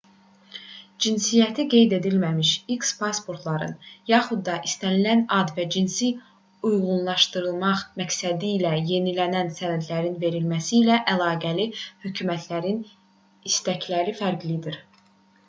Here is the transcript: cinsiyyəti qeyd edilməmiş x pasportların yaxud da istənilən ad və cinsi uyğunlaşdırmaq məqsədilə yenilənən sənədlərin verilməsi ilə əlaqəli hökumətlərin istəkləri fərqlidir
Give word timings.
cinsiyyəti 1.05 1.63
qeyd 1.73 1.91
edilməmiş 1.97 2.51
x 2.75 2.93
pasportların 3.01 3.73
yaxud 4.11 4.39
da 4.47 4.55
istənilən 4.69 5.19
ad 5.39 5.51
və 5.59 5.65
cinsi 5.75 6.07
uyğunlaşdırmaq 6.69 7.83
məqsədilə 8.01 8.71
yenilənən 8.93 9.51
sənədlərin 9.59 10.15
verilməsi 10.25 10.77
ilə 10.81 10.95
əlaqəli 11.17 11.67
hökumətlərin 12.07 12.81
istəkləri 13.53 14.17
fərqlidir 14.23 14.79